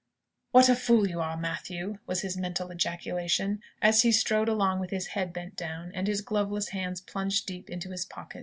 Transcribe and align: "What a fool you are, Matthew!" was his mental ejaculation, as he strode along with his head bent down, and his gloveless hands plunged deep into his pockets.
"What 0.49 0.67
a 0.67 0.73
fool 0.75 1.07
you 1.07 1.21
are, 1.21 1.37
Matthew!" 1.37 1.99
was 2.07 2.21
his 2.21 2.35
mental 2.35 2.71
ejaculation, 2.71 3.61
as 3.83 4.01
he 4.01 4.11
strode 4.11 4.49
along 4.49 4.79
with 4.79 4.89
his 4.89 5.05
head 5.13 5.31
bent 5.31 5.55
down, 5.55 5.91
and 5.93 6.07
his 6.07 6.21
gloveless 6.21 6.69
hands 6.69 7.01
plunged 7.01 7.45
deep 7.45 7.69
into 7.69 7.91
his 7.91 8.03
pockets. 8.03 8.39